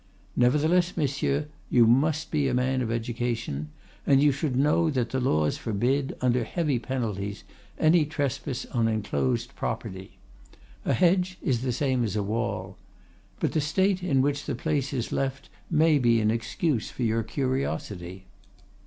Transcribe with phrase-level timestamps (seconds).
[0.35, 3.69] Nevertheless, monsieur, you must be a man of education,
[4.03, 7.43] and you should know that the laws forbid, under heavy penalties,
[7.77, 10.17] any trespass on enclosed property.
[10.85, 12.77] A hedge is the same as a wall.
[13.39, 17.21] But, the state in which the place is left may be an excuse for your
[17.21, 18.25] curiosity.